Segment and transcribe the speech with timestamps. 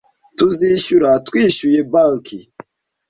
[0.37, 2.37] Tuzishyura twishyuye banki